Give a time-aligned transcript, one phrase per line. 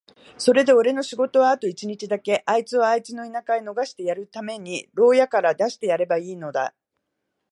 [0.39, 6.73] それでおれの仕事はあと一日だけ、あいつをあいつの田舎へ逃してやるために牢屋から出してやればいいのだ。